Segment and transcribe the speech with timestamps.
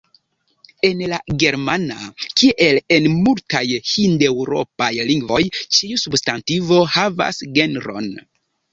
[0.87, 1.97] En la germana,
[2.41, 3.63] kiel en multaj
[3.93, 8.15] hindeŭropaj lingvoj, ĉiu substantivo havas genron.